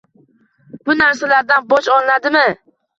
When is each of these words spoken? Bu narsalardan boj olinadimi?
Bu 0.89 0.97
narsalardan 1.03 1.71
boj 1.77 1.95
olinadimi? 2.01 2.47